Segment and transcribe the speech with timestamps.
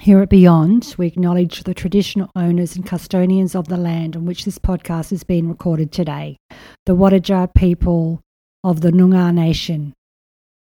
[0.00, 4.46] Here at Beyond, we acknowledge the traditional owners and custodians of the land on which
[4.46, 6.38] this podcast is being recorded today,
[6.86, 8.22] the Whadjuk people
[8.64, 9.92] of the Noongar Nation.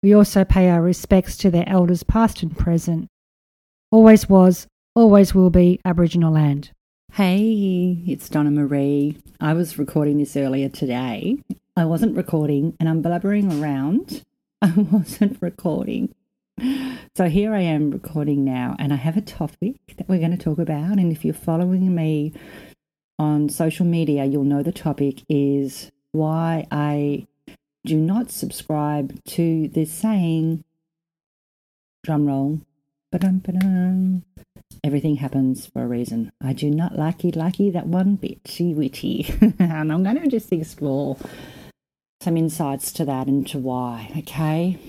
[0.04, 3.08] We also pay our respects to their elders, past and present.
[3.90, 6.70] Always was, always will be Aboriginal land.
[7.14, 9.18] Hey, it's Donna Maree.
[9.40, 11.40] I was recording this earlier today.
[11.76, 14.22] I wasn't recording and I'm blabbering around.
[14.62, 16.14] I wasn't recording.
[17.16, 20.44] So here I am recording now, and I have a topic that we're going to
[20.44, 20.98] talk about.
[20.98, 22.34] And if you're following me
[23.20, 27.28] on social media, you'll know the topic is why I
[27.86, 30.64] do not subscribe to this saying,
[32.04, 32.62] drum roll,
[34.84, 36.32] everything happens for a reason.
[36.42, 39.32] I do not like it, like that one bitchy witty.
[39.60, 41.18] and I'm going to just explore
[42.22, 44.80] some insights to that and to why, okay?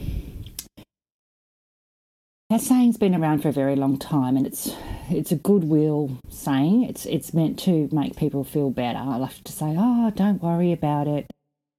[2.50, 4.70] That saying's been around for a very long time, and it's
[5.08, 6.84] it's a goodwill saying.
[6.84, 8.98] It's it's meant to make people feel better.
[8.98, 11.26] I love to say, "Oh, don't worry about it,"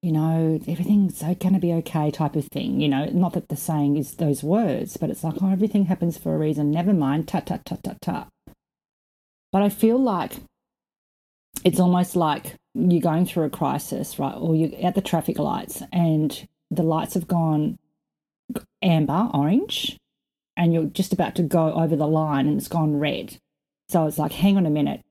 [0.02, 2.82] you know, everything's going to be okay, type of thing.
[2.82, 6.18] You know, not that the saying is those words, but it's like, "Oh, everything happens
[6.18, 6.72] for a reason.
[6.72, 8.28] Never mind." Tut tut tut tut tut.
[9.52, 10.34] But I feel like
[11.64, 14.36] it's almost like you're going through a crisis, right?
[14.36, 17.78] Or you're at the traffic lights, and the lights have gone
[18.82, 19.98] amber, orange
[20.58, 23.38] and you're just about to go over the line and it's gone red.
[23.90, 25.02] So it's like, hang on a minute.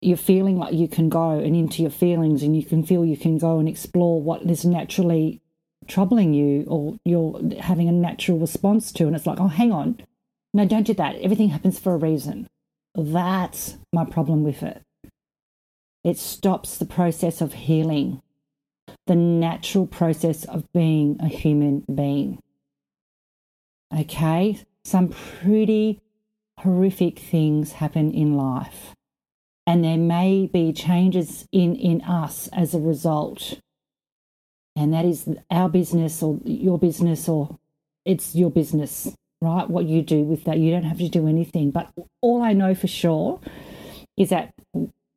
[0.00, 3.16] You're feeling like you can go and into your feelings and you can feel you
[3.16, 5.40] can go and explore what is naturally
[5.86, 9.06] troubling you or you're having a natural response to.
[9.06, 9.98] And it's like, oh, hang on.
[10.52, 11.16] No, don't do that.
[11.16, 12.48] Everything happens for a reason.
[12.94, 14.82] That's my problem with it.
[16.02, 18.22] It stops the process of healing,
[19.06, 22.40] the natural process of being a human being.
[23.92, 26.00] Okay, some pretty
[26.58, 28.94] horrific things happen in life,
[29.66, 33.58] and there may be changes in, in us as a result.
[34.76, 37.58] And that is our business or your business, or
[38.04, 39.68] it's your business, right?
[39.68, 40.58] What you do with that.
[40.58, 41.72] You don't have to do anything.
[41.72, 41.90] But
[42.22, 43.40] all I know for sure
[44.16, 44.54] is that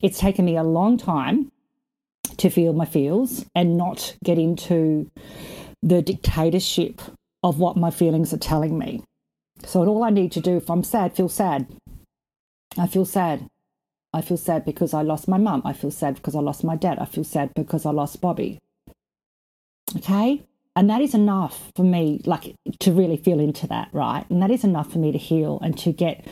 [0.01, 1.51] it's taken me a long time
[2.37, 5.09] to feel my feels and not get into
[5.83, 7.01] the dictatorship
[7.43, 9.03] of what my feelings are telling me.
[9.65, 11.67] So all I need to do if I'm sad, feel sad.
[12.77, 13.47] I feel sad.
[14.13, 15.61] I feel sad because I lost my mum.
[15.65, 16.99] I feel sad because I lost my dad.
[16.99, 18.59] I feel sad because I lost Bobby.
[19.97, 20.43] Okay?
[20.75, 24.25] And that is enough for me, like to really feel into that, right?
[24.29, 26.25] And that is enough for me to heal and to get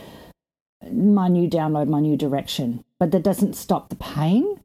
[0.92, 2.84] my new download, my new direction.
[2.98, 4.61] But that doesn't stop the pain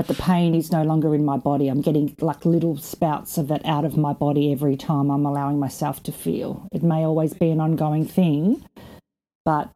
[0.00, 1.68] but the pain is no longer in my body.
[1.68, 5.58] I'm getting like little spouts of it out of my body every time I'm allowing
[5.58, 6.66] myself to feel.
[6.72, 8.64] It may always be an ongoing thing,
[9.44, 9.68] but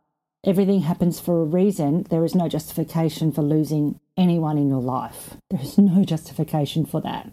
[0.43, 2.05] everything happens for a reason.
[2.05, 5.37] There is no justification for losing anyone in your life.
[5.51, 7.31] There is no justification for that.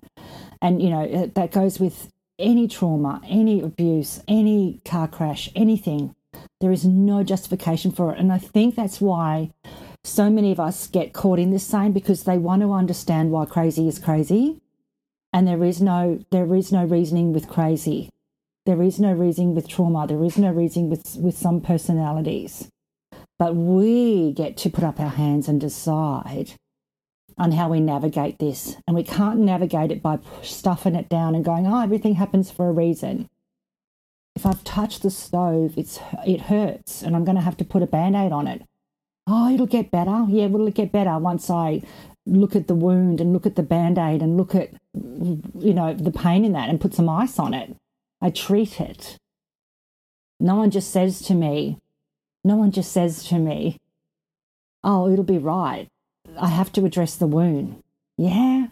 [0.62, 6.14] And, you know, that goes with any trauma, any abuse, any car crash, anything.
[6.60, 8.20] There is no justification for it.
[8.20, 9.52] And I think that's why
[10.04, 13.46] so many of us get caught in this same because they want to understand why
[13.46, 14.60] crazy is crazy.
[15.34, 18.10] And there is no there is no reasoning with crazy.
[18.66, 20.08] There is no reasoning with trauma.
[20.08, 22.68] There is no reasoning with with some personalities.
[23.40, 26.54] But we get to put up our hands and decide
[27.38, 28.78] on how we navigate this.
[28.86, 32.68] And we can't navigate it by stuffing it down and going oh everything happens for
[32.68, 33.30] a reason.
[34.36, 37.84] If i've touched the stove it's it hurts and i'm going to have to put
[37.84, 38.62] a band-aid on it
[39.28, 40.26] oh, it'll get better.
[40.30, 41.82] Yeah, will it get better once I
[42.26, 45.94] look at the wound and look at the band aid and look at, you know,
[45.94, 47.76] the pain in that and put some ice on it?
[48.22, 49.18] I treat it.
[50.40, 51.78] No one just says to me,
[52.44, 53.78] no one just says to me,
[54.84, 55.88] oh, it'll be right.
[56.40, 57.84] I have to address the wound.
[58.18, 58.68] Yeah.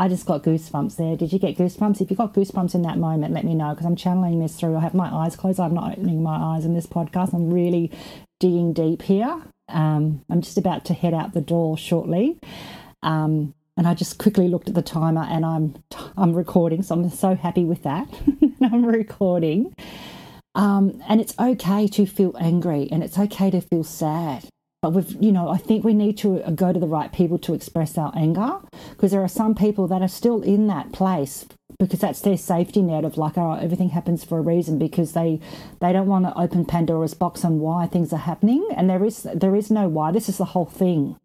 [0.00, 1.14] I just got goosebumps there.
[1.14, 2.00] Did you get goosebumps?
[2.00, 4.74] If you got goosebumps in that moment, let me know because I'm channeling this through.
[4.74, 5.60] I have my eyes closed.
[5.60, 7.34] I'm not opening my eyes in this podcast.
[7.34, 7.92] I'm really
[8.38, 9.42] digging deep here.
[9.68, 12.38] Um, I'm just about to head out the door shortly.
[13.02, 15.74] Um, and I just quickly looked at the timer and I'm
[16.16, 18.08] I'm recording, so I'm so happy with that.
[18.62, 19.74] I'm recording.
[20.54, 24.48] Um, and it's okay to feel angry and it's okay to feel sad.
[24.82, 27.38] But we've, you know, I think we need to uh, go to the right people
[27.40, 28.60] to express our anger
[28.90, 31.44] because there are some people that are still in that place
[31.78, 35.38] because that's their safety net of like, oh, everything happens for a reason because they
[35.80, 39.26] they don't want to open Pandora's box on why things are happening, and there is
[39.34, 40.12] there is no why.
[40.12, 41.16] This is the whole thing.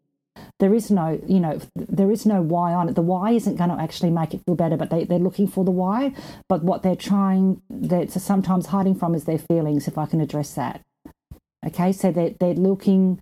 [0.59, 2.95] There is no, you know, there is no why on it.
[2.95, 5.63] The why isn't going to actually make it feel better, but they, they're looking for
[5.65, 6.13] the why.
[6.47, 10.53] But what they're trying, they're sometimes hiding from is their feelings, if I can address
[10.55, 10.81] that.
[11.65, 13.21] Okay, so they're, they're looking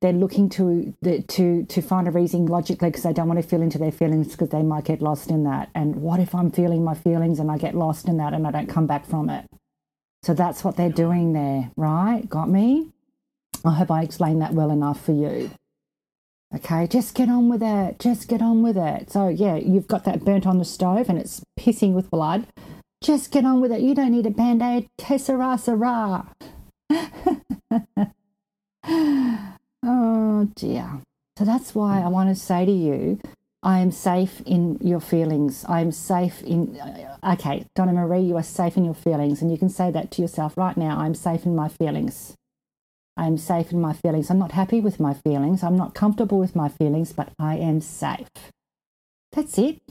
[0.00, 0.94] they're looking to
[1.28, 4.32] to to find a reason logically because they don't want to feel into their feelings
[4.32, 5.70] because they might get lost in that.
[5.74, 8.50] And what if I'm feeling my feelings and I get lost in that and I
[8.50, 9.46] don't come back from it?
[10.22, 12.28] So that's what they're doing there, right?
[12.28, 12.88] Got me?
[13.64, 15.50] I hope I explained that well enough for you.
[16.54, 17.98] Okay, just get on with it.
[18.00, 19.10] Just get on with it.
[19.10, 22.46] So, yeah, you've got that burnt on the stove and it's pissing with blood.
[23.02, 23.80] Just get on with it.
[23.80, 24.88] You don't need a band aid.
[24.98, 25.58] Tessera,
[30.42, 31.00] oh, dear.
[31.38, 33.20] So, that's why I want to say to you
[33.62, 35.64] I am safe in your feelings.
[35.68, 36.78] I am safe in.
[36.78, 39.42] Uh, okay, Donna Maree, you are safe in your feelings.
[39.42, 42.36] And you can say that to yourself right now I'm safe in my feelings.
[43.18, 44.30] I'm safe in my feelings.
[44.30, 45.62] I'm not happy with my feelings.
[45.62, 48.28] I'm not comfortable with my feelings, but I am safe.
[49.32, 49.82] That's it.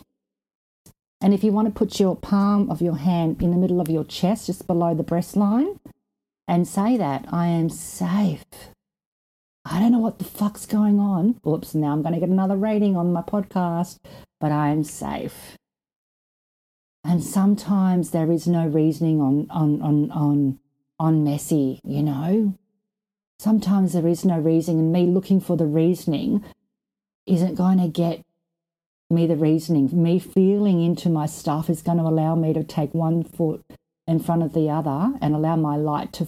[1.21, 3.89] And if you want to put your palm of your hand in the middle of
[3.89, 5.79] your chest, just below the breast line,
[6.47, 8.45] and say that, I am safe.
[9.65, 11.39] I don't know what the fuck's going on.
[11.45, 13.97] Oops, now I'm going to get another rating on my podcast,
[14.39, 15.57] but I am safe.
[17.03, 20.59] And sometimes there is no reasoning on on on on
[20.99, 22.55] on messy, you know.
[23.39, 26.43] Sometimes there is no reasoning, and me looking for the reasoning
[27.25, 28.25] isn't going to get
[29.09, 29.89] me the reasoning.
[29.91, 33.63] Me feeling into my stuff is going to allow me to take one foot
[34.07, 36.27] in front of the other and allow my light to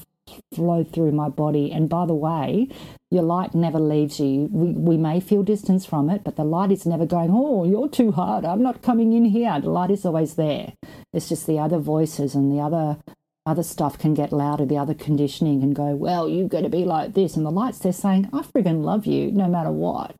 [0.54, 1.72] flow through my body.
[1.72, 2.70] And by the way,
[3.10, 4.48] your light never leaves you.
[4.52, 7.90] We, we may feel distance from it, but the light is never going, oh, you're
[7.90, 8.46] too hard.
[8.46, 9.60] I'm not coming in here.
[9.60, 10.74] The light is always there.
[11.14, 12.98] It's just the other voices and the other
[13.46, 16.86] other stuff can get louder, the other conditioning can go, well, you've got to be
[16.86, 17.36] like this.
[17.36, 20.16] And the lights, they're saying, I friggin' love you no matter what.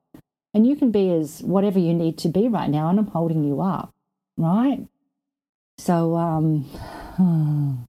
[0.54, 3.44] And you can be as whatever you need to be right now, and I'm holding
[3.44, 3.92] you up,
[4.38, 4.88] right?
[5.78, 6.66] So, um,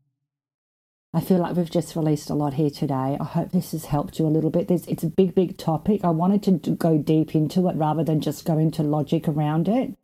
[1.14, 3.18] I feel like we've just released a lot here today.
[3.20, 4.70] I hope this has helped you a little bit.
[4.70, 6.04] It's a big, big topic.
[6.04, 9.94] I wanted to go deep into it rather than just go into logic around it.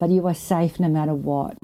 [0.00, 1.58] But you are safe no matter what,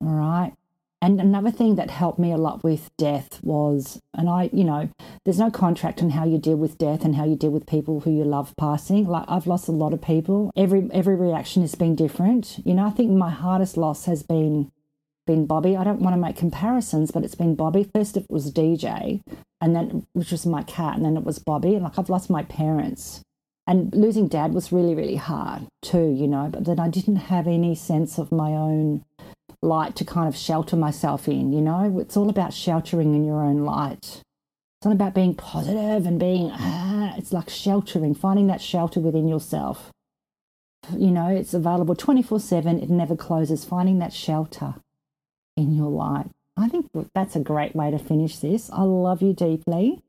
[0.00, 0.54] all right?
[1.02, 4.88] And another thing that helped me a lot with death was, and I, you know,
[5.24, 8.00] there's no contract on how you deal with death and how you deal with people
[8.00, 9.06] who you love passing.
[9.06, 10.50] Like I've lost a lot of people.
[10.56, 12.60] Every every reaction has been different.
[12.64, 14.72] You know, I think my hardest loss has been
[15.26, 15.76] been Bobby.
[15.76, 17.88] I don't want to make comparisons, but it's been Bobby.
[17.94, 19.20] First it was DJ,
[19.60, 21.74] and then which was my cat, and then it was Bobby.
[21.74, 23.22] And like I've lost my parents.
[23.68, 27.48] And losing dad was really, really hard too, you know, but then I didn't have
[27.48, 29.04] any sense of my own
[29.60, 31.98] light to kind of shelter myself in, you know?
[31.98, 34.22] It's all about sheltering in your own light.
[34.78, 39.26] It's not about being positive and being, ah, it's like sheltering, finding that shelter within
[39.26, 39.90] yourself.
[40.96, 44.76] You know, it's available 24 7, it never closes, finding that shelter
[45.56, 46.28] in your life.
[46.56, 48.70] I think that's a great way to finish this.
[48.72, 50.02] I love you deeply.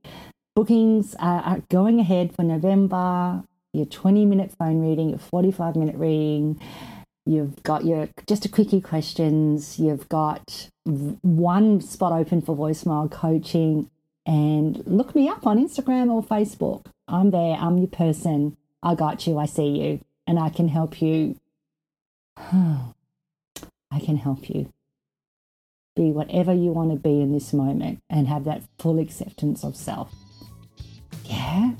[0.55, 6.59] Bookings are going ahead for November, your 20 minute phone reading, your 45 minute reading
[7.27, 9.77] You've got your just a quickie questions.
[9.77, 13.89] You've got one spot open for voicemail coaching.
[14.25, 16.85] And look me up on Instagram or Facebook.
[17.07, 17.57] I'm there.
[17.57, 18.55] I'm your person.
[18.81, 19.37] I got you.
[19.37, 19.99] I see you.
[20.25, 21.37] And I can help you.
[22.37, 24.71] I can help you
[25.97, 29.75] be whatever you want to be in this moment and have that full acceptance of
[29.75, 30.13] self.
[31.25, 31.71] Yeah.